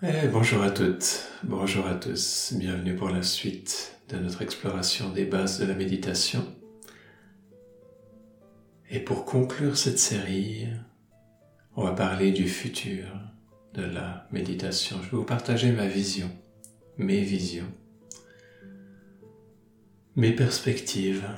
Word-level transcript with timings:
Eh, 0.00 0.28
bonjour 0.28 0.62
à 0.62 0.70
toutes, 0.70 1.28
bonjour 1.42 1.84
à 1.88 1.94
tous, 1.96 2.52
bienvenue 2.56 2.94
pour 2.94 3.08
la 3.08 3.24
suite 3.24 3.98
de 4.08 4.16
notre 4.16 4.42
exploration 4.42 5.10
des 5.10 5.24
bases 5.24 5.58
de 5.58 5.66
la 5.66 5.74
méditation. 5.74 6.46
Et 8.90 9.00
pour 9.00 9.24
conclure 9.24 9.76
cette 9.76 9.98
série, 9.98 10.68
on 11.74 11.82
va 11.82 11.94
parler 11.94 12.30
du 12.30 12.48
futur 12.48 13.06
de 13.74 13.82
la 13.82 14.28
méditation. 14.30 14.98
Je 15.02 15.10
vais 15.10 15.16
vous 15.16 15.24
partager 15.24 15.72
ma 15.72 15.88
vision, 15.88 16.30
mes 16.96 17.22
visions, 17.22 17.72
mes 20.14 20.32
perspectives 20.32 21.28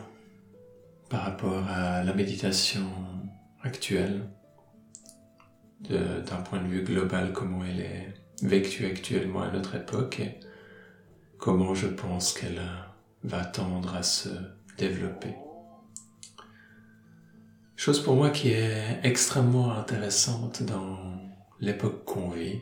par 1.09 1.23
rapport 1.23 1.67
à 1.67 2.05
la 2.05 2.13
méditation 2.13 2.91
actuelle, 3.63 4.29
d'un 5.81 6.43
point 6.45 6.63
de 6.63 6.69
vue 6.69 6.85
global, 6.85 7.33
comment 7.33 7.65
elle 7.65 7.81
est 7.81 8.20
vécue 8.43 8.87
actuellement 8.87 9.43
à 9.43 9.51
notre 9.51 9.75
époque 9.75 10.21
et 10.21 10.41
comment 11.39 11.75
je 11.75 11.87
pense 11.87 12.33
qu'elle 12.33 12.61
va 13.25 13.45
tendre 13.45 13.95
à 13.95 14.03
se 14.03 14.29
développer. 14.79 15.35
Chose 17.77 18.03
pour 18.03 18.15
moi 18.15 18.31
qui 18.31 18.51
est 18.51 19.01
extrêmement 19.03 19.73
intéressante 19.73 20.63
dans 20.63 20.99
l'époque 21.61 22.05
qu'on 22.05 22.29
vit, 22.29 22.61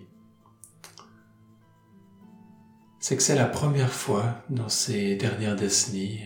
c'est 3.01 3.17
que 3.17 3.23
c'est 3.23 3.35
la 3.35 3.47
première 3.47 3.93
fois 3.93 4.43
dans 4.49 4.69
ces 4.69 5.17
dernières 5.17 5.57
décennies 5.57 6.21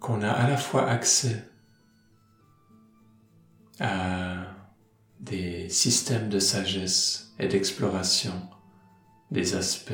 qu'on 0.00 0.22
a 0.22 0.30
à 0.30 0.48
la 0.48 0.56
fois 0.56 0.88
accès 0.88 1.44
à 3.80 4.55
des 5.20 5.68
systèmes 5.68 6.28
de 6.28 6.38
sagesse 6.38 7.34
et 7.38 7.48
d'exploration 7.48 8.34
des 9.30 9.54
aspects 9.54 9.92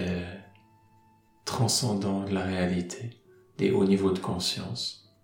transcendants 1.45 2.25
de 2.25 2.35
la 2.35 2.45
réalité, 2.45 3.23
des 3.59 3.71
hauts 3.71 3.85
niveaux 3.85 4.13
de 4.13 4.19
conscience, 4.19 5.15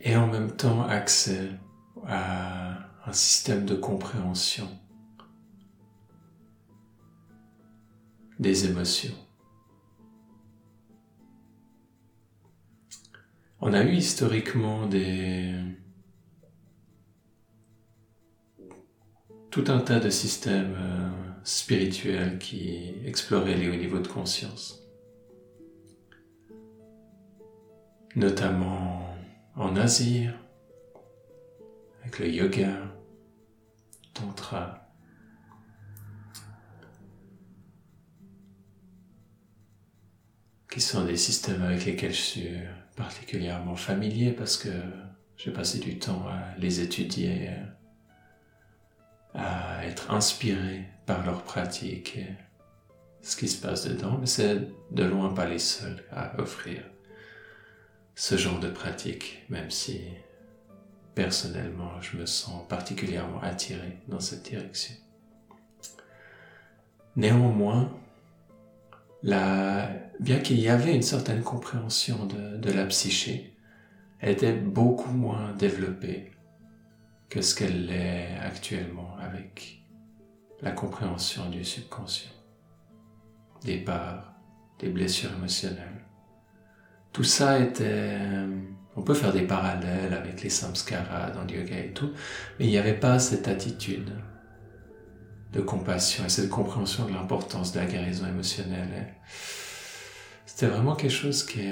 et 0.00 0.16
en 0.16 0.26
même 0.26 0.52
temps 0.52 0.82
accès 0.82 1.50
à 2.06 2.78
un 3.06 3.12
système 3.12 3.64
de 3.64 3.74
compréhension 3.74 4.68
des 8.38 8.66
émotions. 8.66 9.14
On 13.60 13.72
a 13.72 13.82
eu 13.82 13.94
historiquement 13.94 14.86
des 14.86 15.54
tout 19.56 19.72
un 19.72 19.78
tas 19.78 20.00
de 20.00 20.10
systèmes 20.10 20.76
euh, 20.78 21.08
spirituels 21.42 22.38
qui 22.38 22.92
exploraient 23.06 23.54
les 23.54 23.70
hauts 23.70 23.74
niveaux 23.74 24.00
de 24.00 24.06
conscience. 24.06 24.82
Notamment 28.16 29.16
en 29.54 29.74
Asie, 29.76 30.26
avec 32.02 32.18
le 32.18 32.28
yoga, 32.28 32.68
tantra, 34.12 34.90
qui 40.70 40.82
sont 40.82 41.06
des 41.06 41.16
systèmes 41.16 41.62
avec 41.62 41.86
lesquels 41.86 42.12
je 42.12 42.20
suis 42.20 42.50
particulièrement 42.94 43.74
familier 43.76 44.32
parce 44.32 44.58
que 44.58 44.68
j'ai 45.38 45.50
passé 45.50 45.78
du 45.78 45.98
temps 45.98 46.26
à 46.28 46.54
les 46.58 46.80
étudier 46.80 47.48
à 49.36 49.84
être 49.86 50.10
inspirés 50.10 50.84
par 51.04 51.24
leur 51.24 51.42
pratique 51.42 52.16
et 52.16 52.26
ce 53.22 53.36
qui 53.36 53.48
se 53.48 53.60
passe 53.60 53.86
dedans, 53.86 54.18
mais 54.18 54.26
c'est 54.26 54.68
de 54.90 55.04
loin 55.04 55.32
pas 55.32 55.46
les 55.46 55.58
seuls 55.58 56.02
à 56.12 56.40
offrir 56.40 56.82
ce 58.14 58.36
genre 58.36 58.60
de 58.60 58.68
pratique, 58.68 59.44
même 59.48 59.70
si 59.70 60.00
personnellement 61.14 62.00
je 62.00 62.16
me 62.16 62.26
sens 62.26 62.66
particulièrement 62.68 63.40
attiré 63.42 63.98
dans 64.08 64.20
cette 64.20 64.42
direction. 64.42 64.94
Néanmoins, 67.16 67.90
bien 69.22 70.38
qu'il 70.42 70.60
y 70.60 70.68
avait 70.68 70.94
une 70.94 71.02
certaine 71.02 71.42
compréhension 71.42 72.26
de, 72.26 72.70
la 72.70 72.86
psyché, 72.86 73.56
elle 74.20 74.32
était 74.32 74.52
beaucoup 74.52 75.10
moins 75.10 75.52
développée 75.54 76.32
que 77.28 77.42
ce 77.42 77.54
qu'elle 77.54 77.90
est 77.90 78.36
actuellement 78.40 79.16
avec 79.20 79.82
la 80.62 80.70
compréhension 80.70 81.48
du 81.50 81.64
subconscient, 81.64 82.30
des 83.64 83.78
parts, 83.78 84.32
des 84.78 84.88
blessures 84.88 85.32
émotionnelles. 85.32 86.04
Tout 87.12 87.24
ça 87.24 87.58
était... 87.58 88.18
On 88.98 89.02
peut 89.02 89.14
faire 89.14 89.32
des 89.32 89.42
parallèles 89.42 90.14
avec 90.14 90.42
les 90.42 90.48
samskaras 90.48 91.30
dans 91.30 91.44
le 91.44 91.58
yoga 91.58 91.78
et 91.78 91.92
tout, 91.92 92.12
mais 92.58 92.64
il 92.64 92.70
n'y 92.70 92.78
avait 92.78 92.98
pas 92.98 93.18
cette 93.18 93.46
attitude 93.46 94.10
de 95.52 95.60
compassion 95.60 96.24
et 96.24 96.30
cette 96.30 96.48
compréhension 96.48 97.04
de 97.04 97.12
l'importance 97.12 97.72
de 97.72 97.80
la 97.80 97.86
guérison 97.86 98.26
émotionnelle. 98.26 99.14
C'était 100.46 100.66
vraiment 100.66 100.94
quelque 100.94 101.10
chose 101.10 101.44
qui, 101.44 101.68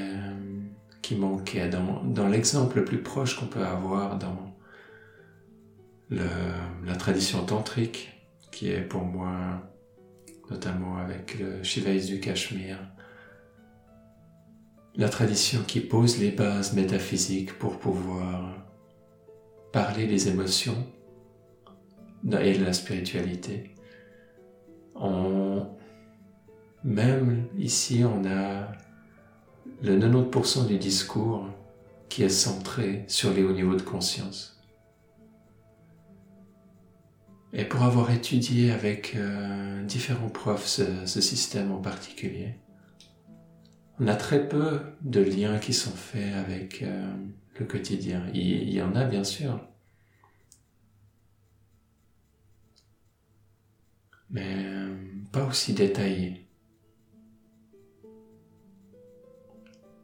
qui 1.01 1.17
manquait 1.17 1.71
dans, 1.71 2.03
dans 2.05 2.29
l'exemple 2.29 2.77
le 2.77 2.85
plus 2.85 3.03
proche 3.03 3.39
qu'on 3.39 3.47
peut 3.47 3.65
avoir 3.65 4.19
dans 4.19 4.54
la 6.11 6.97
tradition 6.97 7.45
tantrique, 7.45 8.13
qui 8.51 8.71
est 8.71 8.83
pour 8.83 9.05
moi, 9.05 9.63
notamment 10.51 10.97
avec 10.97 11.39
le 11.39 11.63
Shivaïs 11.63 12.07
du 12.07 12.21
Cachemire, 12.21 12.79
la 14.97 15.09
tradition 15.09 15.63
qui 15.67 15.81
pose 15.81 16.19
les 16.19 16.31
bases 16.31 16.75
métaphysiques 16.75 17.59
pour 17.59 17.79
pouvoir 17.79 18.55
parler 19.73 20.07
des 20.07 20.29
émotions 20.29 20.87
et 22.25 22.57
de 22.57 22.65
la 22.65 22.73
spiritualité. 22.73 23.75
même 26.85 27.49
ici, 27.59 28.05
on 28.05 28.25
a 28.25 28.69
le 29.83 29.99
90% 29.99 30.67
du 30.67 30.79
discours 30.79 31.49
qui 32.09 32.23
est 32.23 32.29
centré 32.29 33.05
sur 33.09 33.33
les 33.33 33.43
hauts 33.43 33.53
niveaux 33.53 33.75
de 33.75 33.83
conscience. 33.83 34.54
Et 37.57 37.65
pour 37.65 37.85
avoir 37.85 38.11
étudié 38.11 38.73
avec 38.73 39.15
euh, 39.15 39.85
différents 39.85 40.29
profs 40.29 40.67
ce, 40.67 41.21
système 41.21 41.71
en 41.71 41.81
particulier, 41.81 42.57
on 44.01 44.09
a 44.09 44.17
très 44.17 44.49
peu 44.49 44.81
de 45.03 45.21
liens 45.21 45.59
qui 45.59 45.73
sont 45.73 45.93
faits 45.93 46.35
avec 46.35 46.83
euh, 46.83 47.15
le 47.61 47.65
quotidien. 47.65 48.27
Il, 48.35 48.69
y 48.71 48.83
en 48.83 48.97
a 48.97 49.05
bien 49.05 49.23
sûr. 49.23 49.61
Mais 54.31 54.57
euh, 54.57 54.93
pas 55.31 55.45
aussi 55.45 55.75
détaillés. 55.75 56.49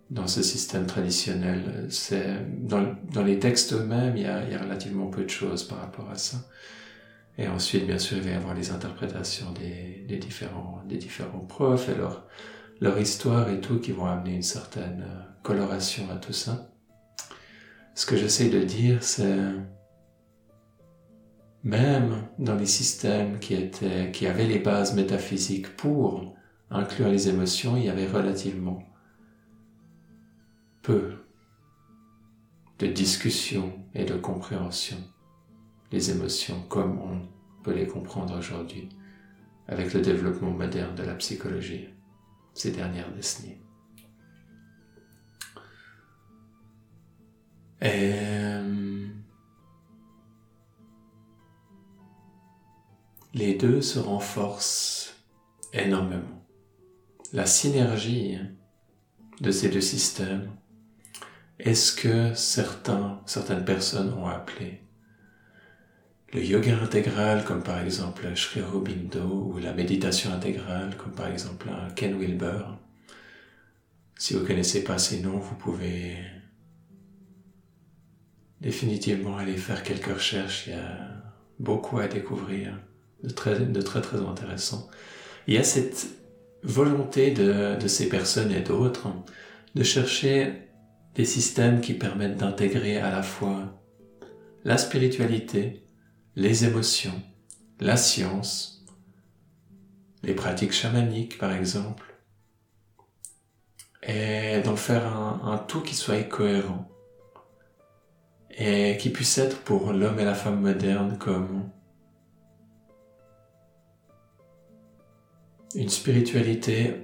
Dans 0.08 0.28
ce 0.28 0.42
système 0.42 0.86
traditionnel, 0.86 1.88
dans, 2.60 3.22
les 3.24 3.38
textes 3.40 3.72
eux-mêmes, 3.72 4.16
il 4.16 4.22
y 4.22 4.26
a 4.26 4.62
relativement 4.62 5.06
peu 5.06 5.24
de 5.24 5.30
choses 5.30 5.64
par 5.64 5.78
rapport 5.78 6.10
à 6.10 6.16
ça. 6.16 6.38
Et 7.38 7.48
ensuite, 7.48 7.86
bien 7.86 7.98
sûr, 7.98 8.18
il 8.18 8.24
va 8.24 8.30
y 8.30 8.34
avoir 8.34 8.54
les 8.54 8.70
interprétations 8.70 9.52
des, 9.52 10.16
différents, 10.18 10.82
des 10.86 10.96
différents 10.96 11.40
profs 11.40 11.88
et 11.88 11.94
leur, 11.94 12.26
leur 12.80 12.98
histoire 12.98 13.48
et 13.48 13.60
tout 13.60 13.80
qui 13.80 13.92
vont 13.92 14.06
amener 14.06 14.34
une 14.34 14.42
certaine 14.42 15.04
euh, 15.06 15.22
coloration 15.42 16.10
à 16.10 16.16
tout 16.16 16.32
ça. 16.32 16.70
Ce 17.94 18.06
que 18.06 18.16
j'essaie 18.16 18.50
de 18.50 18.62
dire, 18.62 19.02
c'est 19.02 19.38
même 21.62 22.28
dans 22.38 22.56
les 22.56 22.66
systèmes 22.66 23.38
qui 23.38 23.54
étaient, 23.54 24.10
qui 24.12 24.26
avaient 24.26 24.46
les 24.46 24.58
bases 24.58 24.94
métaphysiques 24.94 25.76
pour 25.76 26.34
inclure 26.70 27.08
les 27.08 27.28
émotions, 27.28 27.76
il 27.76 27.84
y 27.84 27.90
avait 27.90 28.06
relativement 28.06 28.82
peu 30.82 31.12
de 32.78 32.86
discussion 32.86 33.72
et 33.94 34.04
de 34.04 34.14
compréhension 34.14 34.96
les 35.92 36.10
émotions 36.10 36.62
comme 36.68 36.98
on 36.98 37.62
peut 37.62 37.74
les 37.74 37.86
comprendre 37.86 38.38
aujourd'hui 38.38 38.88
avec 39.68 39.92
le 39.94 40.00
développement 40.00 40.50
moderne 40.50 40.94
de 40.94 41.02
la 41.02 41.14
psychologie 41.14 41.88
ces 42.54 42.72
dernières 42.72 43.12
décennies. 43.12 43.58
Et 47.80 48.12
euh, 48.14 49.08
les 53.32 53.54
deux 53.54 53.80
se 53.80 53.98
renforcent 53.98 55.14
énormément. 55.72 56.44
La 57.32 57.46
synergie 57.46 58.38
de 59.40 59.50
ces 59.50 59.70
deux 59.70 59.80
systèmes 59.80 60.50
est 61.58 61.74
ce 61.74 61.94
que 61.94 62.34
certaines 62.34 63.64
personnes 63.64 64.12
ont 64.12 64.26
appelé 64.26 64.82
le 66.32 66.44
yoga 66.44 66.78
intégral 66.80 67.44
comme 67.44 67.62
par 67.62 67.80
exemple 67.80 68.24
Sri 68.36 68.60
Aurobindo 68.62 69.52
ou 69.52 69.58
la 69.58 69.72
méditation 69.72 70.32
intégrale 70.32 70.96
comme 70.96 71.12
par 71.12 71.28
exemple 71.28 71.68
Ken 71.96 72.18
Wilber. 72.18 72.62
Si 74.16 74.34
vous 74.34 74.46
connaissez 74.46 74.84
pas 74.84 74.98
ces 74.98 75.20
noms, 75.20 75.38
vous 75.38 75.56
pouvez 75.56 76.18
définitivement 78.60 79.38
aller 79.38 79.56
faire 79.56 79.82
quelques 79.82 80.12
recherches. 80.12 80.66
Il 80.66 80.74
y 80.74 80.76
a 80.76 81.08
beaucoup 81.58 81.98
à 81.98 82.06
découvrir 82.06 82.78
de 83.24 83.30
très 83.30 83.58
de 83.58 83.82
très, 83.82 84.00
très 84.00 84.18
intéressant. 84.18 84.88
Il 85.46 85.54
y 85.54 85.58
a 85.58 85.64
cette 85.64 86.06
volonté 86.62 87.32
de 87.32 87.88
ces 87.88 88.08
personnes 88.08 88.52
et 88.52 88.60
d'autres 88.60 89.08
de 89.74 89.82
chercher 89.82 90.68
des 91.14 91.24
systèmes 91.24 91.80
qui 91.80 91.94
permettent 91.94 92.36
d'intégrer 92.36 92.98
à 92.98 93.10
la 93.10 93.22
fois 93.22 93.82
la 94.64 94.76
spiritualité, 94.76 95.82
les 96.36 96.64
émotions, 96.64 97.22
la 97.80 97.96
science, 97.96 98.84
les 100.22 100.34
pratiques 100.34 100.72
chamaniques 100.72 101.38
par 101.38 101.52
exemple, 101.52 102.14
et 104.02 104.60
d'en 104.62 104.76
faire 104.76 105.06
un, 105.06 105.40
un 105.44 105.58
tout 105.58 105.82
qui 105.82 105.94
soit 105.94 106.22
cohérent 106.22 106.88
et 108.50 108.96
qui 108.98 109.10
puisse 109.10 109.38
être 109.38 109.58
pour 109.62 109.92
l'homme 109.92 110.18
et 110.18 110.24
la 110.24 110.34
femme 110.34 110.60
moderne 110.60 111.16
comme 111.18 111.70
une 115.74 115.88
spiritualité 115.88 116.96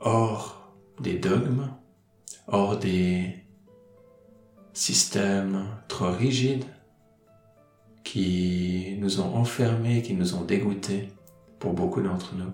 hors 0.00 0.72
des 1.00 1.18
dogmes, 1.18 1.70
hors 2.46 2.78
des 2.78 3.34
systèmes 4.72 5.66
trop 5.88 6.10
rigides 6.12 6.64
qui 8.08 8.96
nous 9.00 9.20
ont 9.20 9.36
enfermés, 9.36 10.00
qui 10.00 10.14
nous 10.14 10.34
ont 10.34 10.42
dégoûtés 10.42 11.10
pour 11.58 11.74
beaucoup 11.74 12.00
d'entre 12.00 12.34
nous. 12.34 12.50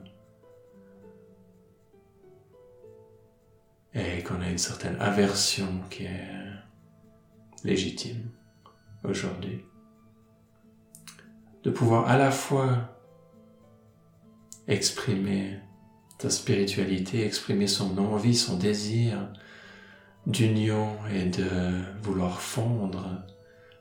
Et 3.94 4.24
qu'on 4.24 4.40
a 4.40 4.50
une 4.50 4.58
certaine 4.58 4.96
aversion 5.00 5.68
qui 5.90 6.06
est 6.06 6.28
légitime 7.62 8.30
aujourd'hui. 9.04 9.64
De 11.62 11.70
pouvoir 11.70 12.08
à 12.08 12.18
la 12.18 12.32
fois 12.32 12.98
exprimer 14.66 15.60
ta 16.18 16.30
spiritualité, 16.30 17.24
exprimer 17.24 17.68
son 17.68 17.96
envie, 17.98 18.34
son 18.34 18.56
désir 18.56 19.30
d'union 20.26 20.96
et 21.12 21.26
de 21.26 21.80
vouloir 22.02 22.40
fondre 22.40 23.24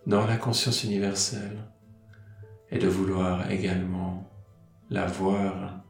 dans 0.06 0.26
la 0.26 0.38
conscience 0.38 0.84
universelle 0.84 1.58
et 2.70 2.80
de 2.80 2.88
vouloir 2.88 3.50
également 3.50 4.30
la 4.90 5.06
voir 5.06 5.84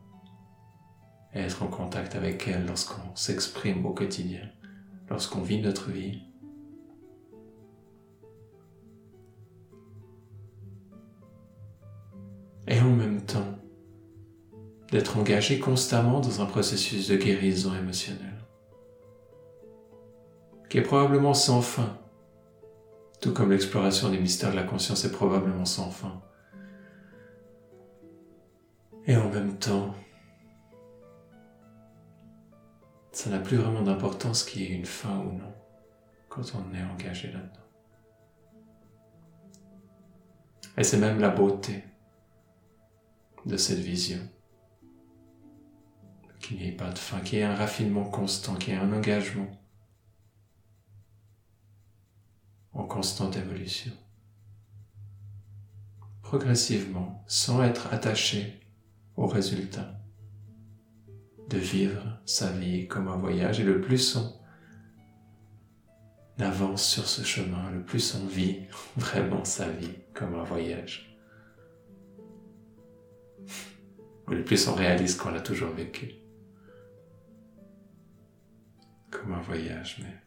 et 1.33 1.39
être 1.39 1.63
en 1.63 1.67
contact 1.67 2.15
avec 2.15 2.47
elle 2.47 2.65
lorsqu'on 2.67 3.15
s'exprime 3.15 3.85
au 3.85 3.93
quotidien, 3.93 4.47
lorsqu'on 5.09 5.41
vit 5.41 5.61
notre 5.61 5.89
vie. 5.89 6.21
Et 12.67 12.79
en 12.79 12.91
même 12.91 13.21
temps, 13.21 13.59
d'être 14.91 15.17
engagé 15.17 15.59
constamment 15.59 16.19
dans 16.19 16.41
un 16.41 16.45
processus 16.45 17.07
de 17.07 17.17
guérison 17.17 17.73
émotionnelle, 17.73 18.45
qui 20.69 20.77
est 20.77 20.83
probablement 20.83 21.33
sans 21.33 21.61
fin, 21.61 21.97
tout 23.23 23.31
comme 23.31 23.51
l'exploration 23.51 24.09
des 24.09 24.19
mystères 24.19 24.51
de 24.51 24.57
la 24.57 24.63
conscience 24.63 25.05
est 25.05 25.11
probablement 25.13 25.63
sans 25.63 25.89
fin. 25.89 26.21
Et 29.07 29.15
en 29.15 29.29
même 29.29 29.57
temps, 29.57 29.95
ça 33.13 33.29
n'a 33.29 33.39
plus 33.39 33.55
vraiment 33.55 33.81
d'importance 33.81 34.43
qu'il 34.43 34.63
y 34.63 34.65
ait 34.65 34.75
une 34.75 34.85
fin 34.85 35.19
ou 35.19 35.31
non 35.31 35.55
quand 36.27 36.41
on 36.53 36.75
est 36.75 36.83
engagé 36.83 37.31
là-dedans. 37.31 37.49
Et 40.77 40.83
c'est 40.83 40.97
même 40.97 41.21
la 41.21 41.29
beauté 41.29 41.81
de 43.45 43.55
cette 43.55 43.79
vision. 43.79 44.19
Qu'il 46.41 46.57
n'y 46.57 46.67
ait 46.67 46.71
pas 46.73 46.89
de 46.89 46.97
fin, 46.97 47.21
qu'il 47.21 47.39
y 47.39 47.41
ait 47.41 47.45
un 47.45 47.55
raffinement 47.55 48.03
constant, 48.03 48.55
qu'il 48.55 48.73
y 48.73 48.75
ait 48.75 48.81
un 48.81 48.91
engagement 48.91 49.62
en 52.73 52.83
constante 52.83 53.37
évolution. 53.37 53.91
Progressivement, 56.21 57.23
sans 57.27 57.63
être 57.63 57.93
attaché 57.93 58.59
au 59.15 59.27
résultat. 59.27 59.99
De 61.49 61.57
vivre 61.57 62.19
sa 62.25 62.51
vie 62.51 62.87
comme 62.87 63.07
un 63.07 63.17
voyage 63.17 63.59
et 63.59 63.63
le 63.63 63.81
plus 63.81 64.15
on 64.15 64.33
avance 66.39 66.83
sur 66.83 67.05
ce 67.07 67.23
chemin, 67.23 67.69
le 67.69 67.83
plus 67.83 68.15
on 68.15 68.25
vit 68.25 68.61
vraiment 68.97 69.45
sa 69.45 69.69
vie 69.69 69.93
comme 70.13 70.35
un 70.35 70.43
voyage. 70.43 71.09
le 74.29 74.43
plus 74.43 74.67
on 74.67 74.73
réalise 74.73 75.15
qu'on 75.15 75.29
l'a 75.29 75.41
toujours 75.41 75.71
vécu. 75.71 76.13
Comme 79.11 79.33
un 79.33 79.41
voyage, 79.41 79.99
mais 80.01 80.22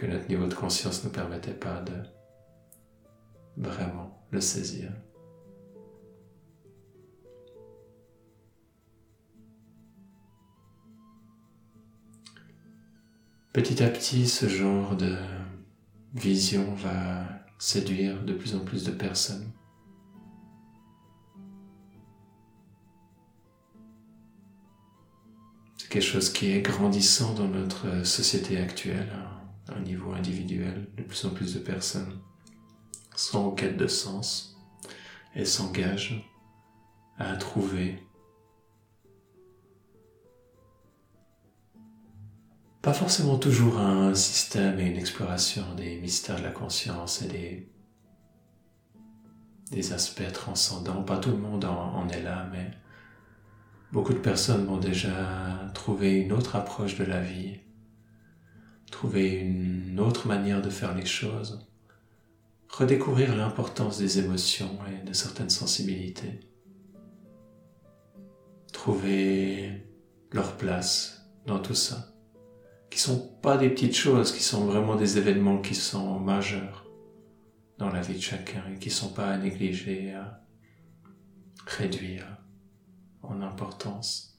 que 0.00 0.06
notre 0.06 0.28
niveau 0.30 0.46
de 0.46 0.54
conscience 0.54 1.04
ne 1.04 1.10
permettait 1.10 1.52
pas 1.52 1.82
de 1.82 1.92
vraiment 3.58 4.24
le 4.30 4.40
saisir. 4.40 4.90
Petit 13.52 13.82
à 13.82 13.90
petit, 13.90 14.26
ce 14.26 14.48
genre 14.48 14.96
de 14.96 15.16
vision 16.14 16.72
va 16.76 17.26
séduire 17.58 18.22
de 18.22 18.32
plus 18.32 18.54
en 18.54 18.60
plus 18.60 18.84
de 18.84 18.92
personnes. 18.92 19.52
quelque 25.90 26.04
chose 26.04 26.32
qui 26.32 26.52
est 26.52 26.62
grandissant 26.62 27.34
dans 27.34 27.48
notre 27.48 28.06
société 28.06 28.58
actuelle, 28.58 29.08
un 29.76 29.80
niveau 29.80 30.12
individuel. 30.12 30.86
De 30.96 31.02
plus 31.02 31.24
en 31.24 31.30
plus 31.30 31.54
de 31.54 31.60
personnes 31.60 32.18
sont 33.16 33.38
en 33.38 33.50
quête 33.50 33.76
de 33.76 33.86
sens 33.86 34.58
et 35.34 35.44
s'engagent 35.44 36.24
à 37.18 37.36
trouver 37.36 38.02
pas 42.82 42.94
forcément 42.94 43.36
toujours 43.36 43.78
un 43.78 44.14
système 44.14 44.80
et 44.80 44.86
une 44.86 44.96
exploration 44.96 45.74
des 45.74 46.00
mystères 46.00 46.38
de 46.38 46.44
la 46.44 46.50
conscience 46.50 47.20
et 47.22 47.68
des, 49.70 49.92
aspects 49.92 50.32
transcendants. 50.32 51.02
Pas 51.02 51.18
tout 51.18 51.30
le 51.30 51.36
monde 51.36 51.64
en 51.64 52.08
est 52.08 52.22
là, 52.22 52.48
mais 52.50 52.70
Beaucoup 53.92 54.12
de 54.12 54.18
personnes 54.18 54.66
vont 54.66 54.76
déjà 54.76 55.10
trouvé 55.74 56.20
une 56.20 56.32
autre 56.32 56.54
approche 56.54 56.96
de 56.96 57.04
la 57.04 57.20
vie, 57.20 57.58
trouver 58.90 59.30
une 59.30 59.98
autre 60.00 60.26
manière 60.26 60.62
de 60.62 60.70
faire 60.70 60.94
les 60.94 61.06
choses, 61.06 61.66
redécouvrir 62.68 63.36
l'importance 63.36 63.98
des 63.98 64.18
émotions 64.18 64.78
et 64.86 65.04
de 65.06 65.12
certaines 65.12 65.50
sensibilités, 65.50 66.40
trouver 68.72 69.86
leur 70.32 70.56
place 70.56 71.26
dans 71.46 71.58
tout 71.58 71.74
ça, 71.74 72.14
qui 72.90 72.98
sont 72.98 73.18
pas 73.42 73.56
des 73.56 73.70
petites 73.70 73.96
choses, 73.96 74.32
qui 74.32 74.42
sont 74.42 74.64
vraiment 74.66 74.96
des 74.96 75.18
événements 75.18 75.60
qui 75.60 75.74
sont 75.74 76.18
majeurs 76.18 76.86
dans 77.78 77.90
la 77.90 78.02
vie 78.02 78.16
de 78.16 78.20
chacun 78.20 78.62
et 78.72 78.78
qui 78.78 78.90
sont 78.90 79.08
pas 79.10 79.30
à 79.30 79.38
négliger, 79.38 80.14
à 80.14 80.40
réduire 81.66 82.26
en 83.22 83.40
importance. 83.42 84.29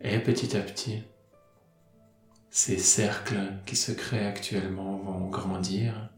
Et 0.00 0.18
petit 0.20 0.56
à 0.56 0.60
petit, 0.60 1.02
ces 2.50 2.78
cercles 2.78 3.52
qui 3.66 3.76
se 3.76 3.92
créent 3.92 4.26
actuellement 4.26 4.96
vont 4.98 5.28
grandir 5.28 6.10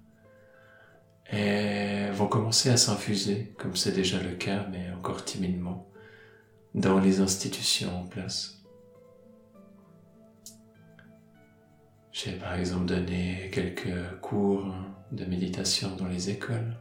et 1.32 2.10
vont 2.12 2.26
commencer 2.26 2.70
à 2.70 2.76
s'infuser, 2.76 3.54
comme 3.58 3.76
c'est 3.76 3.92
déjà 3.92 4.22
le 4.22 4.34
cas, 4.34 4.66
mais 4.70 4.90
encore 4.90 5.24
timidement, 5.24 5.88
dans 6.74 6.98
les 6.98 7.20
institutions 7.20 8.00
en 8.00 8.04
place. 8.06 8.62
J'ai 12.12 12.32
par 12.32 12.54
exemple 12.54 12.86
donné 12.86 13.50
quelques 13.52 14.20
cours 14.20 14.74
de 15.12 15.24
méditation 15.24 15.96
dans 15.96 16.08
les 16.08 16.28
écoles 16.28 16.76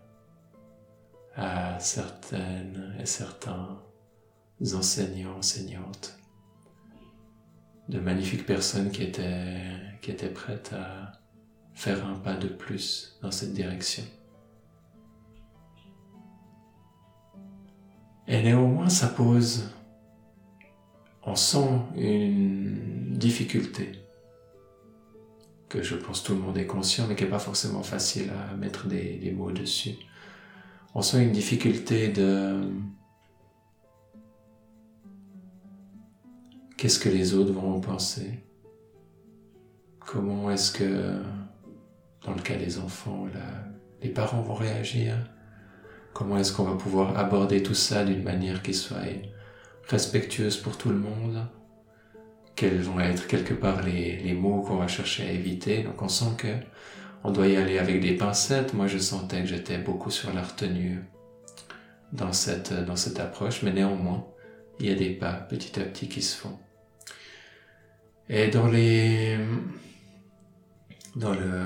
à 1.36 1.80
certaines 1.80 2.96
et 3.00 3.06
certains 3.06 3.80
enseignants, 4.74 5.38
enseignantes, 5.38 6.18
de 7.90 8.00
magnifiques 8.00 8.46
personnes 8.46 8.92
qui 8.92 9.04
étaient, 9.04 9.62
qui 10.02 10.12
étaient 10.12 10.30
prêtes 10.30 10.72
à 10.74 11.12
faire 11.74 12.06
un 12.06 12.16
pas 12.16 12.36
de 12.36 12.48
plus 12.48 13.18
dans 13.22 13.32
cette 13.32 13.54
direction. 13.54 14.04
Et 18.28 18.44
néanmoins, 18.44 18.90
ça 18.90 19.08
pose, 19.08 19.72
on 21.24 21.36
sent 21.36 21.82
une 21.98 23.18
difficulté 23.18 23.92
que 25.68 25.84
je 25.84 25.96
pense 25.96 26.24
tout 26.24 26.34
le 26.34 26.40
monde 26.40 26.58
est 26.58 26.66
conscient, 26.66 27.08
mais 27.08 27.16
qui 27.16 27.24
n'est 27.24 27.30
pas 27.30 27.40
forcément 27.40 27.84
facile 27.84 28.32
à 28.32 28.56
mettre 28.56 28.88
des, 28.88 29.34
mots 29.36 29.52
dessus. 29.52 29.96
On 30.96 31.02
sent 31.02 31.24
une 31.24 31.32
difficulté 31.32 32.10
de 32.10 32.70
qu'est-ce 36.80 36.98
que 36.98 37.10
les 37.10 37.34
autres 37.34 37.52
vont 37.52 37.76
en 37.76 37.82
penser? 37.82 38.40
Comment 40.00 40.50
est-ce 40.50 40.72
que, 40.72 41.22
dans 42.26 42.34
le 42.34 42.42
cas 42.42 42.56
des 42.56 42.80
enfants, 42.80 43.28
les 44.02 44.10
parents 44.10 44.42
vont 44.42 44.54
réagir? 44.54 45.18
Comment 46.14 46.38
est-ce 46.38 46.54
qu'on 46.54 46.64
va 46.64 46.78
pouvoir 46.78 47.20
aborder 47.20 47.62
tout 47.62 47.74
ça 47.74 48.06
d'une 48.06 48.24
manière 48.24 48.64
qui 48.64 48.74
soit 48.74 49.02
respectueuse 49.90 50.56
pour 50.56 50.78
tout 50.78 50.90
le 50.90 50.98
monde? 50.98 51.46
Quels 52.56 52.80
vont 52.80 53.02
être 53.02 53.28
quelque 53.28 53.54
part 53.54 53.82
les, 53.84 54.34
mots 54.34 54.62
qu'on 54.62 54.78
va 54.78 54.88
chercher 54.88 55.24
à 55.28 55.32
éviter? 55.32 55.84
Donc 55.84 56.02
on 56.02 56.08
sent 56.08 56.34
que 56.38 56.56
on 57.26 57.32
doit 57.32 57.48
y 57.48 57.58
aller 57.58 57.78
avec 57.78 58.00
des 58.00 58.16
pincettes. 58.16 58.74
Moi, 58.74 58.88
je 58.88 58.98
sentais 58.98 59.42
que 59.42 59.48
j'étais 59.48 59.78
beaucoup 59.80 60.12
sur 60.12 60.34
la 60.34 60.44
retenue 60.44 61.04
dans 62.14 62.32
cette, 62.32 62.72
dans 62.72 62.96
cette 62.96 63.20
approche, 63.20 63.64
mais 63.64 63.74
néanmoins, 63.74 64.26
il 64.80 64.86
y 64.86 64.92
a 64.92 64.96
des 64.96 65.10
pas 65.10 65.34
petit 65.34 65.78
à 65.78 65.84
petit 65.84 66.08
qui 66.08 66.22
se 66.22 66.38
font. 66.38 66.58
Et 68.30 68.48
dans 68.50 68.68
les, 68.68 69.38
dans 71.16 71.34
le, 71.34 71.66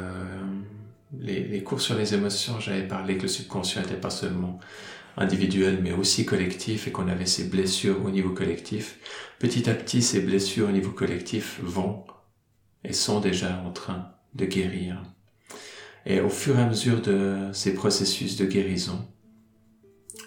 les, 1.20 1.62
cours 1.62 1.82
sur 1.82 1.96
les 1.96 2.13
émotions, 2.13 2.60
j'avais 2.62 2.88
parlé 2.88 3.17
que 3.17 3.24
le 3.24 3.27
subconscient 3.27 3.82
n'était 3.82 3.96
pas 3.96 4.10
seulement 4.10 4.60
individuel, 5.17 5.79
mais 5.84 5.91
aussi 5.91 6.25
collectif, 6.25 6.88
et 6.88 6.91
qu'on 6.91 7.10
avait 7.10 7.25
ces 7.25 7.46
blessures 7.46 8.03
au 8.05 8.10
niveau 8.10 8.29
collectif. 8.29 8.98
Petit 9.39 9.70
à 9.70 9.74
petit, 9.74 10.01
ces 10.01 10.22
blessures 10.22 10.70
au 10.70 10.72
niveau 10.72 10.91
collectif 10.91 11.60
vont 11.62 12.05
et 12.86 12.93
sont 12.93 13.20
déjà 13.20 13.62
en 13.65 13.72
train 13.72 14.13
de 14.34 14.46
guérir. 14.46 15.03
Et 16.05 16.22
au 16.22 16.29
fur 16.29 16.58
et 16.58 16.62
à 16.62 16.65
mesure 16.65 17.01
de 17.01 17.50
ces 17.51 17.74
processus 17.74 18.38
de 18.38 18.46
guérison, 18.46 19.05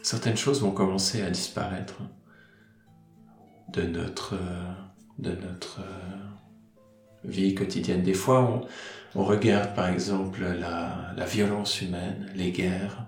certaines 0.02 0.36
choses 0.36 0.60
vont 0.60 0.70
commencer 0.70 1.22
à 1.22 1.30
disparaître 1.30 2.02
de 3.72 3.82
notre, 3.82 4.34
de 5.18 5.30
notre 5.30 5.80
vie 7.24 7.54
quotidienne. 7.54 8.02
Des 8.02 8.14
fois, 8.14 8.66
on, 9.14 9.24
regarde 9.24 9.74
par 9.74 9.88
exemple 9.88 10.42
la, 10.42 11.14
violence 11.26 11.80
humaine, 11.80 12.30
les 12.34 12.52
guerres, 12.52 13.06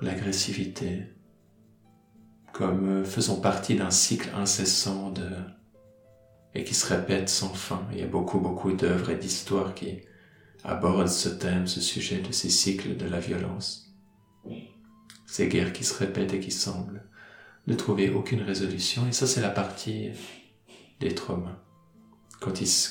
l'agressivité, 0.00 1.04
comme 2.52 3.04
faisant 3.04 3.40
partie 3.40 3.74
d'un 3.74 3.90
cycle 3.90 4.30
incessant 4.34 5.10
de, 5.10 5.28
et 6.54 6.64
qui 6.64 6.74
se 6.74 6.86
répète 6.86 7.28
sans 7.28 7.52
fin. 7.52 7.82
Il 7.92 7.98
y 7.98 8.02
a 8.02 8.06
beaucoup, 8.06 8.38
beaucoup 8.38 8.72
d'œuvres 8.72 9.10
et 9.10 9.16
d'histoires 9.16 9.74
qui 9.74 10.00
abordent 10.62 11.08
ce 11.08 11.28
thème, 11.28 11.66
ce 11.66 11.80
sujet 11.80 12.20
de 12.20 12.32
ces 12.32 12.48
cycles 12.48 12.96
de 12.96 13.06
la 13.06 13.18
violence. 13.18 13.92
Ces 15.26 15.48
guerres 15.48 15.72
qui 15.72 15.84
se 15.84 15.98
répètent 15.98 16.32
et 16.32 16.38
qui 16.38 16.52
semblent 16.52 17.02
ne 17.66 17.74
trouver 17.74 18.10
aucune 18.10 18.42
résolution. 18.42 19.06
Et 19.06 19.12
ça, 19.12 19.26
c'est 19.26 19.40
la 19.40 19.50
partie 19.50 20.10
des 21.00 21.14
traumas 21.14 21.64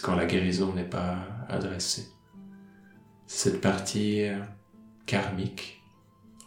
quand, 0.02 0.16
la 0.16 0.26
guérison 0.26 0.74
n'est 0.74 0.84
pas 0.84 1.28
adressée. 1.48 2.12
Cette 3.28 3.62
partie 3.62 4.24
euh, 4.24 4.40
karmique, 5.06 5.82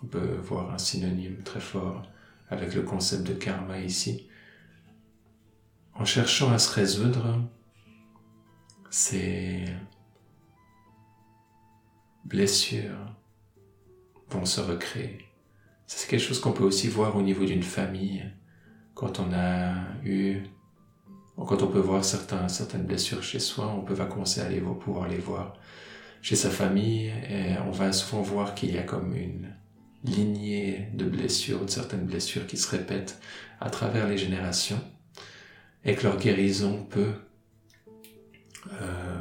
on 0.02 0.06
peut 0.06 0.36
voir 0.42 0.72
un 0.72 0.78
synonyme 0.78 1.42
très 1.42 1.60
fort 1.60 2.02
avec 2.48 2.74
le 2.74 2.82
concept 2.82 3.26
de 3.26 3.34
karma 3.34 3.78
ici. 3.78 4.28
En 5.94 6.04
cherchant 6.04 6.52
à 6.52 6.58
se 6.58 6.72
résoudre, 6.74 7.40
ces 8.90 9.64
blessures 12.24 13.14
vont 14.30 14.44
se 14.44 14.60
recréer. 14.60 15.25
C'est 15.86 16.08
quelque 16.08 16.20
chose 16.20 16.40
qu'on 16.40 16.52
peut 16.52 16.64
aussi 16.64 16.88
voir 16.88 17.16
au 17.16 17.22
niveau 17.22 17.44
d'une 17.44 17.62
famille, 17.62 18.24
quand 18.94 19.20
on 19.20 19.32
a 19.32 19.74
eu 20.04 20.42
quand 21.44 21.62
on 21.62 21.66
peut 21.66 21.78
voir 21.78 22.02
certaines 22.02 22.84
blessures 22.86 23.22
chez 23.22 23.38
soi, 23.38 23.68
on 23.76 23.82
peut 23.82 23.92
va 23.92 24.06
commencer 24.06 24.40
à 24.40 24.48
les, 24.48 24.60
pouvoir 24.60 25.06
les 25.06 25.18
voir 25.18 25.54
chez 26.22 26.34
sa 26.34 26.50
famille 26.50 27.08
et 27.08 27.58
on 27.66 27.70
va 27.70 27.92
souvent 27.92 28.22
voir 28.22 28.54
qu'il 28.54 28.74
y 28.74 28.78
a 28.78 28.82
comme 28.82 29.14
une 29.14 29.54
lignée 30.02 30.88
de 30.94 31.04
blessures, 31.04 31.64
de 31.64 31.70
certaines 31.70 32.06
blessures 32.06 32.46
qui 32.46 32.56
se 32.56 32.70
répètent 32.70 33.20
à 33.60 33.68
travers 33.70 34.08
les 34.08 34.16
générations 34.16 34.80
et 35.84 35.94
que 35.94 36.04
leur 36.04 36.16
guérison 36.16 36.84
peut, 36.84 37.12
euh, 38.80 39.15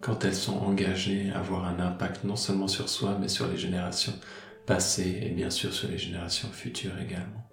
quand 0.00 0.24
elles 0.24 0.34
sont 0.34 0.58
engagées, 0.58 1.30
avoir 1.32 1.66
un 1.66 1.78
impact 1.78 2.24
non 2.24 2.36
seulement 2.36 2.68
sur 2.68 2.88
soi 2.88 3.18
mais 3.20 3.28
sur 3.28 3.46
les 3.46 3.58
générations 3.58 4.14
passées 4.66 5.20
et 5.22 5.30
bien 5.30 5.50
sûr 5.50 5.72
sur 5.72 5.88
les 5.88 5.98
générations 5.98 6.48
futures 6.50 6.98
également. 7.00 7.46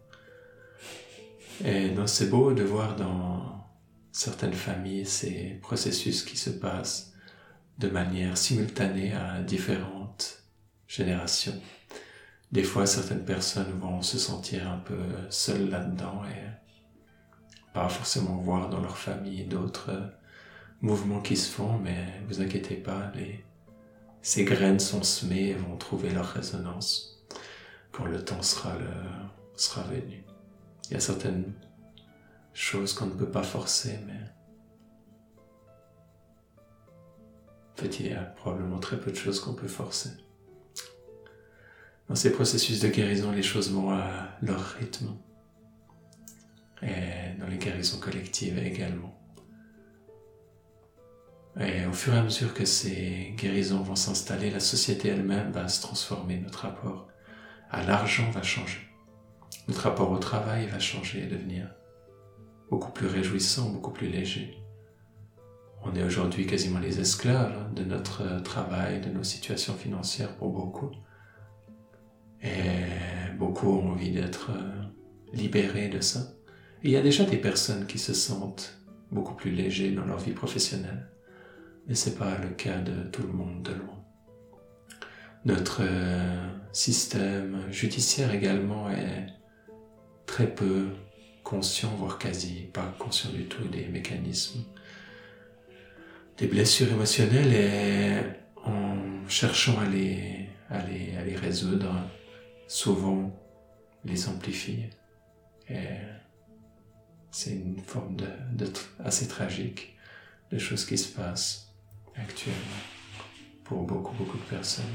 Et 1.65 1.93
c'est 2.05 2.29
beau 2.29 2.53
de 2.53 2.63
voir 2.63 2.95
dans 2.95 3.67
certaines 4.11 4.53
familles 4.53 5.05
ces 5.05 5.59
processus 5.61 6.23
qui 6.23 6.37
se 6.37 6.49
passent 6.49 7.13
de 7.79 7.89
manière 7.89 8.37
simultanée 8.37 9.13
à 9.13 9.41
différentes 9.41 10.43
générations. 10.87 11.59
Des 12.51 12.63
fois, 12.63 12.85
certaines 12.85 13.25
personnes 13.25 13.71
vont 13.79 14.01
se 14.01 14.17
sentir 14.17 14.69
un 14.69 14.77
peu 14.77 14.97
seules 15.29 15.69
là-dedans 15.69 16.23
et 16.25 17.73
pas 17.73 17.89
forcément 17.89 18.37
voir 18.37 18.69
dans 18.69 18.79
leur 18.79 18.97
famille 18.97 19.43
d'autres 19.43 19.91
mouvements 20.81 21.21
qui 21.21 21.35
se 21.35 21.51
font, 21.51 21.77
mais 21.79 22.05
vous 22.27 22.41
inquiétez 22.41 22.75
pas, 22.75 23.11
ces 24.21 24.43
graines 24.43 24.79
sont 24.79 25.03
semées 25.03 25.49
et 25.49 25.53
vont 25.53 25.77
trouver 25.77 26.09
leur 26.09 26.25
résonance 26.25 27.25
quand 27.91 28.05
le 28.05 28.23
temps 28.23 28.41
sera, 28.41 28.73
sera 29.55 29.83
venu. 29.83 30.23
Il 30.89 30.93
y 30.93 30.95
a 30.95 30.99
certaines 30.99 31.53
choses 32.53 32.93
qu'on 32.93 33.07
ne 33.07 33.15
peut 33.15 33.29
pas 33.29 33.43
forcer, 33.43 33.99
mais 34.05 34.19
en 37.73 37.81
fait, 37.81 37.99
il 37.99 38.07
y 38.07 38.13
a 38.13 38.21
probablement 38.21 38.79
très 38.79 38.99
peu 38.99 39.11
de 39.11 39.15
choses 39.15 39.39
qu'on 39.39 39.53
peut 39.53 39.67
forcer. 39.67 40.09
Dans 42.09 42.15
ces 42.15 42.31
processus 42.31 42.79
de 42.79 42.87
guérison, 42.87 43.31
les 43.31 43.43
choses 43.43 43.71
vont 43.71 43.91
à 43.91 44.29
leur 44.41 44.61
rythme. 44.79 45.17
Et 46.81 47.37
dans 47.39 47.47
les 47.47 47.57
guérisons 47.57 47.99
collectives 47.99 48.57
également. 48.59 49.16
Et 51.59 51.85
au 51.87 51.93
fur 51.93 52.13
et 52.13 52.17
à 52.17 52.23
mesure 52.23 52.53
que 52.53 52.65
ces 52.65 53.33
guérisons 53.35 53.81
vont 53.81 53.95
s'installer, 53.95 54.51
la 54.51 54.59
société 54.59 55.09
elle-même 55.09 55.51
va 55.51 55.67
se 55.67 55.81
transformer, 55.81 56.37
notre 56.37 56.59
rapport 56.59 57.07
à 57.71 57.83
l'argent 57.83 58.29
va 58.31 58.43
changer. 58.43 58.79
Notre 59.67 59.81
rapport 59.81 60.11
au 60.11 60.19
travail 60.19 60.67
va 60.67 60.79
changer 60.79 61.23
et 61.23 61.27
devenir 61.27 61.67
beaucoup 62.69 62.91
plus 62.91 63.07
réjouissant, 63.07 63.69
beaucoup 63.69 63.91
plus 63.91 64.07
léger. 64.07 64.57
On 65.83 65.95
est 65.95 66.03
aujourd'hui 66.03 66.45
quasiment 66.45 66.79
les 66.79 66.99
esclaves 66.99 67.73
de 67.73 67.83
notre 67.83 68.41
travail, 68.43 69.01
de 69.01 69.09
nos 69.09 69.23
situations 69.23 69.73
financières 69.73 70.35
pour 70.37 70.51
beaucoup. 70.51 70.91
Et 72.41 73.33
beaucoup 73.37 73.67
ont 73.67 73.91
envie 73.91 74.11
d'être 74.11 74.51
euh, 74.51 74.83
libérés 75.33 75.89
de 75.89 76.01
ça. 76.01 76.19
il 76.83 76.91
y 76.91 76.97
a 76.97 77.01
déjà 77.01 77.23
des 77.23 77.37
personnes 77.37 77.87
qui 77.87 77.97
se 77.97 78.13
sentent 78.13 78.79
beaucoup 79.11 79.33
plus 79.33 79.51
légers 79.51 79.91
dans 79.91 80.05
leur 80.05 80.19
vie 80.19 80.33
professionnelle. 80.33 81.09
Mais 81.87 81.95
c'est 81.95 82.15
pas 82.15 82.37
le 82.37 82.49
cas 82.49 82.79
de 82.79 83.03
tout 83.09 83.23
le 83.23 83.33
monde 83.33 83.63
de 83.63 83.73
loin. 83.73 84.03
Notre 85.45 85.81
euh, 85.81 86.47
système 86.73 87.71
judiciaire 87.71 88.33
également 88.33 88.89
est 88.89 89.27
très 90.25 90.53
peu 90.53 90.89
conscient, 91.43 91.89
voire 91.95 92.19
quasi 92.19 92.67
pas 92.73 92.93
conscient 92.99 93.31
du 93.31 93.45
tout 93.45 93.65
des 93.69 93.87
mécanismes, 93.87 94.65
des 96.37 96.47
blessures 96.47 96.91
émotionnelles 96.91 97.53
et 97.53 98.19
en 98.65 98.97
cherchant 99.29 99.79
à 99.79 99.85
les, 99.85 100.49
à 100.69 100.85
les, 100.85 101.15
à 101.15 101.23
les 101.23 101.35
résoudre, 101.37 101.93
souvent 102.67 103.31
les 104.03 104.27
amplifie. 104.27 104.83
C'est 107.31 107.51
une 107.51 107.79
forme 107.79 108.17
de, 108.17 108.67
assez 109.03 109.27
tragique 109.27 109.95
de 110.51 110.57
choses 110.57 110.85
qui 110.85 110.97
se 110.97 111.15
passent 111.15 111.66
actuellement 112.17 112.83
pour 113.63 113.83
beaucoup, 113.83 114.15
beaucoup 114.15 114.37
de 114.37 114.43
personnes. 114.43 114.85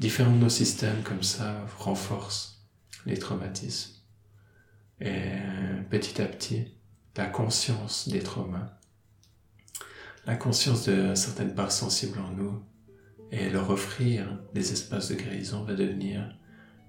Différents 0.00 0.32
de 0.32 0.38
nos 0.38 0.48
systèmes 0.48 1.02
comme 1.02 1.22
ça 1.22 1.64
renforcent 1.78 2.66
les 3.06 3.18
traumatismes. 3.18 3.94
Et 5.00 5.32
petit 5.90 6.20
à 6.22 6.26
petit, 6.26 6.74
la 7.16 7.26
conscience 7.26 8.08
des 8.08 8.20
traumas 8.20 8.78
la 10.26 10.36
conscience 10.36 10.84
de 10.86 11.14
certaines 11.14 11.54
parts 11.54 11.72
sensibles 11.72 12.20
en 12.20 12.30
nous 12.30 12.62
et 13.30 13.50
leur 13.50 13.70
offrir 13.70 14.38
des 14.54 14.72
espaces 14.72 15.08
de 15.08 15.16
guérison 15.16 15.64
va 15.64 15.74
devenir 15.74 16.36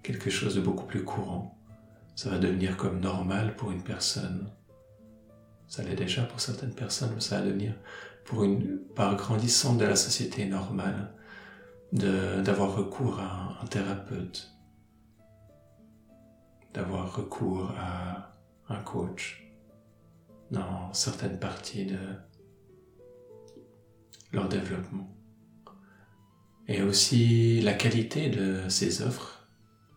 quelque 0.03 0.29
chose 0.29 0.55
de 0.55 0.62
beaucoup 0.62 0.86
plus 0.86 1.03
courant. 1.03 1.58
Ça 2.15 2.29
va 2.29 2.38
devenir 2.38 2.77
comme 2.77 3.00
normal 3.00 3.55
pour 3.55 3.72
une 3.72 3.82
personne. 3.82 4.51
Ça 5.67 5.82
l'est 5.82 5.96
déjà 5.96 6.24
pour 6.24 6.39
certaines 6.39 6.75
personnes, 6.75 7.12
mais 7.15 7.22
ça 7.22 7.39
va 7.39 7.48
devenir 7.48 7.74
pour 8.25 8.44
une 8.44 8.80
part 8.96 9.15
grandissante 9.15 9.77
de 9.77 9.86
la 9.86 9.96
société 9.96 10.46
normale 10.46 11.13
d'avoir 11.92 12.75
recours 12.75 13.20
à 13.20 13.60
un 13.62 13.65
thérapeute, 13.68 14.51
d'avoir 16.74 17.15
recours 17.15 17.72
à 17.77 18.34
un 18.70 18.82
coach 18.82 19.44
dans 20.50 20.92
certaines 20.94 21.39
parties 21.39 21.86
de 21.86 22.00
leur 24.32 24.50
développement. 24.50 25.08
Et 26.68 26.82
aussi 26.82 27.62
la 27.62 27.74
qualité 27.74 28.30
de 28.30 28.68
ces 28.70 29.01
offres 29.01 29.48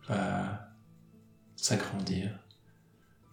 va 0.07 0.67
s'agrandir. 1.55 2.29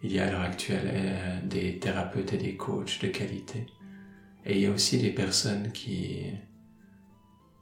Il 0.02 0.12
y 0.12 0.20
a 0.20 0.26
à 0.26 0.30
l'heure 0.30 0.40
actuelle 0.42 0.90
euh, 0.92 1.40
des 1.46 1.78
thérapeutes 1.78 2.32
et 2.32 2.38
des 2.38 2.56
coachs 2.56 3.00
de 3.00 3.08
qualité. 3.08 3.66
Et 4.46 4.56
il 4.56 4.60
y 4.60 4.66
a 4.66 4.70
aussi 4.70 4.98
des 4.98 5.10
personnes 5.10 5.72
qui 5.72 6.26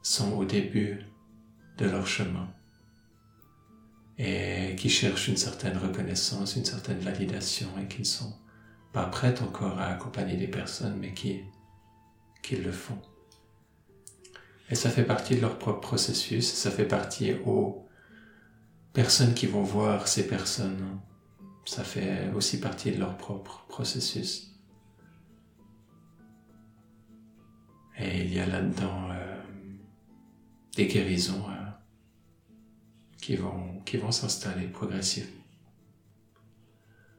sont 0.01 0.33
au 0.33 0.45
début 0.45 0.99
de 1.77 1.85
leur 1.85 2.05
chemin 2.05 2.49
et 4.17 4.75
qui 4.77 4.89
cherchent 4.89 5.27
une 5.27 5.37
certaine 5.37 5.77
reconnaissance, 5.77 6.55
une 6.55 6.65
certaine 6.65 6.99
validation 6.99 7.69
et 7.81 7.87
qui 7.87 7.99
ne 7.99 8.05
sont 8.05 8.33
pas 8.91 9.05
prêtes 9.05 9.41
encore 9.41 9.79
à 9.79 9.87
accompagner 9.87 10.37
des 10.37 10.47
personnes 10.47 10.97
mais 10.99 11.13
qui, 11.13 11.41
le 12.51 12.71
font. 12.71 13.01
Et 14.69 14.75
ça 14.75 14.89
fait 14.89 15.05
partie 15.05 15.35
de 15.35 15.41
leur 15.41 15.57
propre 15.57 15.79
processus, 15.79 16.45
ça 16.45 16.69
fait 16.69 16.87
partie 16.87 17.33
aux 17.45 17.87
personnes 18.93 19.33
qui 19.33 19.47
vont 19.47 19.63
voir 19.63 20.07
ces 20.07 20.27
personnes. 20.27 20.99
Ça 21.65 21.83
fait 21.83 22.29
aussi 22.35 22.59
partie 22.59 22.91
de 22.91 22.99
leur 22.99 23.17
propre 23.17 23.65
processus. 23.67 24.52
Et 27.97 28.21
il 28.21 28.33
y 28.33 28.39
a 28.39 28.45
là-dedans 28.45 29.09
euh, 29.11 29.41
des 30.75 30.87
guérisons 30.87 31.45
euh, 31.49 31.69
qui 33.21 33.35
vont, 33.35 33.79
qui 33.85 33.97
vont 33.97 34.11
s'installer 34.11 34.67
progressivement. 34.67 35.43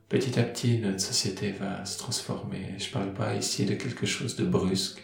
Petit 0.09 0.39
à 0.39 0.43
petit, 0.43 0.79
notre 0.79 1.01
société 1.01 1.53
va 1.53 1.85
se 1.85 1.99
transformer. 1.99 2.75
Je 2.79 2.89
ne 2.89 2.93
parle 2.93 3.15
pas 3.15 3.35
ici 3.35 3.65
de 3.65 3.75
quelque 3.75 4.07
chose 4.07 4.37
de 4.37 4.45
brusque. 4.45 5.03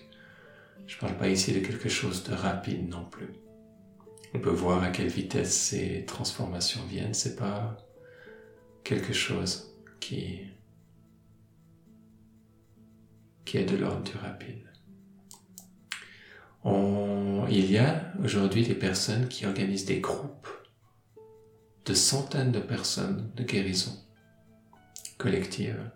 Je 0.87 0.97
ne 0.97 1.01
parle 1.01 1.17
pas 1.17 1.29
ici 1.29 1.53
de 1.53 1.61
quelque 1.61 1.89
chose 1.89 2.25
de 2.25 2.35
rapide 2.35 2.89
non 2.89 3.05
plus. 3.05 3.31
On 4.35 4.39
peut 4.39 4.51
voir 4.51 4.83
à 4.83 4.91
quelle 4.91 5.09
vitesse 5.09 5.53
ces 5.53 6.05
transformations 6.05 6.85
viennent. 6.87 7.15
C'est 7.15 7.37
pas 7.37 7.77
quelque 8.85 9.13
chose 9.13 9.75
qui, 9.99 10.41
qui 13.45 13.59
est 13.59 13.65
de 13.65 13.77
l'ordre 13.77 14.03
du 14.03 14.17
rapide. 14.17 14.70
Il 16.65 17.71
y 17.71 17.79
a 17.79 18.13
aujourd'hui 18.23 18.65
des 18.65 18.75
personnes 18.75 19.29
qui 19.29 19.47
organisent 19.47 19.87
des 19.87 20.01
groupes 20.01 20.49
de 21.85 21.95
centaines 21.95 22.53
de 22.53 22.61
personnes 22.61 23.31
de 23.37 23.43
guérison 23.43 23.93
collective 25.19 25.91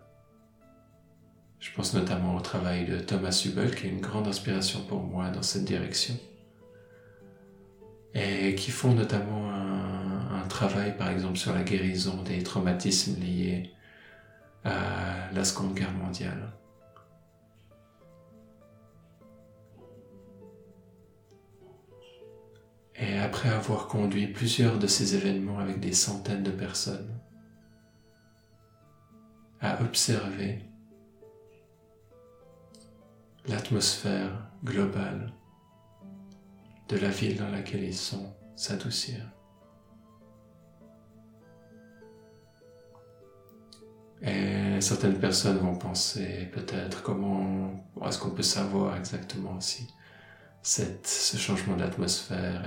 je 1.65 1.71
pense 1.71 1.95
notamment 1.95 2.35
au 2.35 2.41
travail 2.41 2.85
de 2.85 2.99
Thomas 2.99 3.41
Hubel, 3.43 3.73
qui 3.73 3.87
est 3.87 3.89
une 3.89 3.99
grande 3.99 4.27
inspiration 4.27 4.81
pour 4.81 5.01
moi 5.01 5.29
dans 5.29 5.41
cette 5.41 5.65
direction, 5.65 6.15
et 8.13 8.53
qui 8.53 8.69
font 8.69 8.93
notamment 8.93 9.49
un, 9.49 10.47
travail, 10.47 10.95
par 10.95 11.09
exemple, 11.09 11.37
sur 11.37 11.53
la 11.53 11.63
guérison 11.63 12.21
des 12.21 12.43
traumatismes 12.43 13.19
liés 13.19 13.71
à 14.63 15.31
la 15.33 15.43
Seconde 15.43 15.73
Guerre 15.73 15.91
mondiale. 15.91 16.51
Et 22.97 23.17
après 23.17 23.49
avoir 23.49 23.87
conduit 23.87 24.27
plusieurs 24.27 24.79
de 24.79 24.87
ces 24.87 25.15
événements 25.15 25.59
avec 25.59 25.79
des 25.79 25.93
centaines 25.93 26.43
de 26.43 26.51
personnes, 26.51 27.19
à 29.59 29.81
observer 29.81 30.59
l'atmosphère 33.47 34.49
globale 34.63 35.33
de 36.87 36.97
la 36.97 37.09
ville 37.09 37.37
dans 37.37 37.49
laquelle 37.49 37.83
ils 37.83 37.95
sont 37.95 38.33
s'adoucir. 38.55 39.19
Et 44.21 44.79
certaines 44.81 45.19
personnes 45.19 45.57
vont 45.57 45.75
penser 45.75 46.49
peut-être 46.53 47.03
comment 47.03 47.73
est-ce 48.05 48.17
qu'on 48.17 48.31
peut 48.31 48.43
savoir 48.43 48.95
exactement 48.97 49.59
si 49.59 49.87
cette, 50.65 51.05
ce 51.05 51.37
changement 51.37 51.77
d'atmosphère 51.77 52.63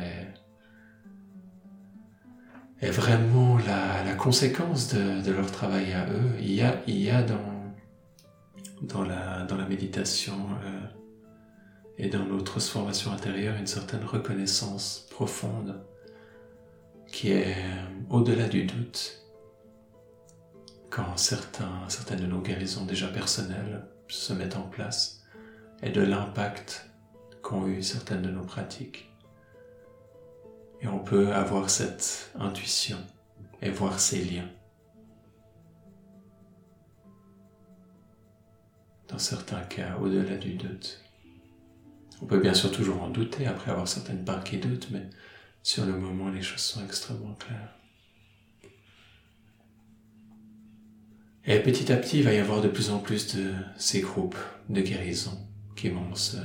est, 2.81 2.91
vraiment 2.91 3.59
la, 3.59 4.05
la 4.05 4.15
conséquence 4.15 4.95
de, 4.95 5.21
de, 5.21 5.33
leur 5.33 5.51
travail 5.51 5.93
à 5.93 6.09
eux. 6.09 6.31
Il 6.39 6.55
y 6.55 6.63
a, 6.63 6.81
il 6.87 7.01
y 7.01 7.11
a 7.11 7.23
dans 7.25 7.59
dans 8.83 9.03
la, 9.03 9.43
dans 9.43 9.57
la 9.57 9.67
méditation 9.67 10.39
euh, 10.65 10.81
et 11.99 12.09
dans 12.09 12.25
nos 12.25 12.41
transformations 12.41 13.11
intérieures 13.11 13.57
une 13.57 13.67
certaine 13.67 14.05
reconnaissance 14.05 15.09
profonde 15.11 15.83
qui 17.09 17.33
est 17.33 17.57
au-delà 18.11 18.47
du 18.47 18.65
doute 18.65 19.25
quand 20.89 21.17
certains, 21.17 21.89
certaines 21.89 22.21
de 22.21 22.27
nos 22.27 22.41
guérisons 22.41 22.85
déjà 22.85 23.09
personnelles 23.09 23.85
se 24.07 24.33
mettent 24.33 24.57
en 24.57 24.63
place 24.63 25.25
et 25.83 25.91
de 25.91 26.01
l'impact 26.01 26.88
qu'ont 27.49 27.67
eu 27.67 27.83
certaines 27.83 28.21
de 28.21 28.31
nos 28.31 28.45
pratiques. 28.45 29.11
Et 30.83 30.87
on 30.87 30.99
peut 30.99 31.33
avoir 31.33 31.71
cette 31.71 32.31
intuition 32.39 32.99
et 33.63 33.71
voir 33.71 33.99
ces 33.99 34.23
liens. 34.23 34.51
dans 39.09 39.19
certains 39.19 39.63
cas, 39.63 39.97
au-delà 40.03 40.37
du 40.37 40.53
doute. 40.53 41.01
On 42.21 42.27
peut 42.27 42.41
bien 42.41 42.53
sûr 42.53 42.71
toujours 42.71 43.03
en 43.03 43.09
douter 43.09 43.47
après 43.47 43.71
avoir 43.71 43.89
certaines 43.89 44.23
parts 44.23 44.45
qui 44.45 44.59
doutent, 44.59 44.89
mais 44.91 45.09
sur 45.63 45.87
le 45.87 45.99
moment, 45.99 46.29
les 46.29 46.43
choses 46.43 46.61
sont 46.61 46.85
extrêmement 46.85 47.33
claires. 47.33 47.75
Et 51.47 51.59
petit 51.61 51.91
à 51.91 51.97
petit, 51.97 52.19
il 52.19 52.25
va 52.25 52.35
y 52.35 52.39
avoir 52.39 52.61
de 52.61 52.69
plus 52.69 52.91
en 52.91 52.99
plus 52.99 53.35
de 53.35 53.55
ces 53.79 54.03
groupes 54.03 54.37
de 54.69 54.83
guérison 54.83 55.49
qui 55.75 55.89
vont 55.89 56.15
se, 56.15 56.37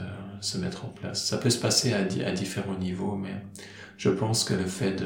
se 0.43 0.58
mettre 0.58 0.86
en 0.86 0.89
place. 0.89 1.25
Ça 1.25 1.38
peut 1.38 1.49
se 1.49 1.60
passer 1.60 1.93
à, 1.93 2.03
différents 2.03 2.77
niveaux, 2.77 3.15
mais 3.15 3.36
je 3.97 4.10
pense 4.10 4.43
que 4.43 4.53
le 4.53 4.65
fait 4.65 5.03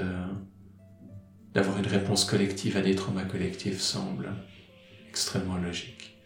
d'avoir 1.53 1.77
une 1.77 1.87
réponse 1.87 2.25
collective 2.25 2.77
à 2.77 2.81
des 2.81 2.95
traumas 2.95 3.25
collectifs 3.25 3.81
semble 3.81 4.31
extrêmement 5.09 5.57
logique. 5.57 6.17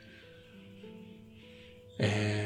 Et 1.99 2.45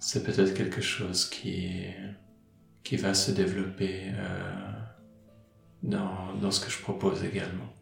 c'est 0.00 0.24
peut-être 0.24 0.54
quelque 0.54 0.80
chose 0.80 1.28
qui, 1.28 1.84
qui 2.82 2.96
va 2.96 3.12
se 3.14 3.30
développer 3.32 4.12
euh, 4.14 4.72
dans 5.82 6.50
ce 6.50 6.60
que 6.64 6.70
je 6.70 6.80
propose 6.80 7.24
également. 7.24 7.72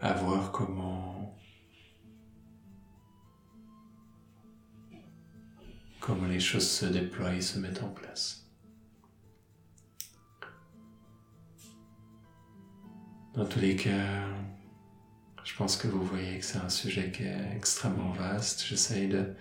À 0.00 0.12
voir 0.14 0.50
comment, 0.50 1.11
comment 6.02 6.26
les 6.26 6.40
choses 6.40 6.68
se 6.68 6.84
déploient 6.84 7.34
et 7.34 7.40
se 7.40 7.58
mettent 7.58 7.82
en 7.82 7.88
place. 7.88 8.50
Dans 13.34 13.46
tous 13.46 13.60
les 13.60 13.76
cas, 13.76 14.26
je 15.44 15.56
pense 15.56 15.76
que 15.76 15.86
vous 15.86 16.04
voyez 16.04 16.38
que 16.38 16.44
c'est 16.44 16.58
un 16.58 16.68
sujet 16.68 17.10
qui 17.12 17.22
est 17.22 17.56
extrêmement 17.56 18.10
vaste. 18.10 18.66
J'essaye 18.66 19.08
de 19.08 19.32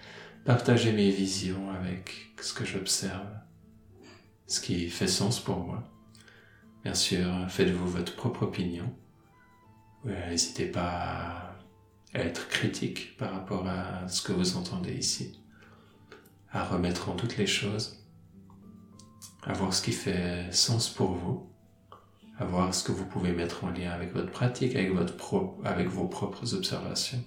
partager 0.45 0.93
mes 0.93 1.09
visions 1.09 1.71
avec 1.71 2.31
ce 2.39 2.53
que 2.53 2.63
j'observe, 2.63 3.27
ce 4.45 4.61
qui 4.61 4.87
fait 4.89 5.07
sens 5.07 5.39
pour 5.39 5.57
moi. 5.57 5.83
Bien 6.83 6.93
sûr, 6.93 7.27
faites-vous 7.49 7.87
votre 7.87 8.15
propre 8.15 8.43
opinion. 8.43 8.95
N'hésitez 10.05 10.67
pas 10.67 11.57
à 12.13 12.19
être 12.19 12.47
critique 12.49 13.17
par 13.17 13.31
rapport 13.33 13.67
à 13.67 14.07
ce 14.07 14.21
que 14.21 14.31
vous 14.31 14.57
entendez 14.57 14.93
ici, 14.93 15.40
à 16.51 16.63
remettre 16.65 17.09
en 17.09 17.15
toutes 17.15 17.37
les 17.37 17.47
choses, 17.47 18.05
à 19.43 19.53
voir 19.53 19.73
ce 19.73 19.81
qui 19.81 19.91
fait 19.91 20.51
sens 20.51 20.89
pour 20.89 21.13
vous, 21.13 21.49
à 22.37 22.45
voir 22.45 22.73
ce 22.73 22.83
que 22.83 22.91
vous 22.91 23.05
pouvez 23.05 23.31
mettre 23.31 23.63
en 23.63 23.69
lien 23.69 23.91
avec 23.91 24.13
votre 24.13 24.31
pratique, 24.31 24.75
avec, 24.75 24.91
votre 24.91 25.15
avec 25.63 25.87
vos 25.87 26.07
propres 26.07 26.53
observations. 26.53 27.23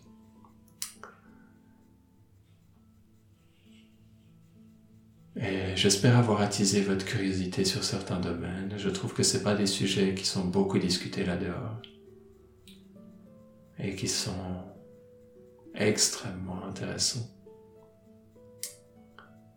Et 5.37 5.75
j'espère 5.75 6.17
avoir 6.17 6.41
attisé 6.41 6.81
votre 6.81 7.05
curiosité 7.05 7.65
sur 7.65 7.83
certains 7.83 8.21
domaines. 8.21 8.75
Je 8.77 8.89
trouve 8.89 9.15
que 9.15 9.25
ce 9.25 9.39
pas 9.39 9.55
des 9.55 9.67
sujets 9.67 10.15
qui 10.15 10.25
sont 10.25 10.45
beaucoup 10.45 10.79
discutés 10.79 11.25
là-dehors 11.25 11.83
et 13.79 13.97
qui 13.97 14.07
sont 14.07 14.65
extrêmement 15.75 16.65
intéressants. 16.65 17.34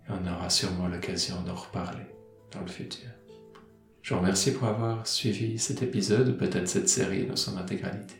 Et 0.07 0.11
on 0.11 0.25
aura 0.25 0.49
sûrement 0.49 0.87
l'occasion 0.87 1.41
d'en 1.41 1.55
reparler 1.55 2.05
dans 2.51 2.61
le 2.61 2.67
futur. 2.67 3.09
Je 4.01 4.13
vous 4.13 4.21
remercie 4.21 4.53
pour 4.53 4.67
avoir 4.67 5.05
suivi 5.05 5.59
cet 5.59 5.81
épisode, 5.83 6.37
peut-être 6.37 6.69
cette 6.69 6.87
série 6.87 7.25
dans 7.25 7.35
son 7.35 7.57
intégralité. 7.57 8.15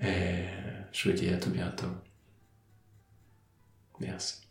Et 0.00 0.44
je 0.92 1.08
vous 1.08 1.16
dis 1.16 1.28
à 1.28 1.36
tout 1.36 1.50
bientôt. 1.50 1.86
Merci. 4.00 4.47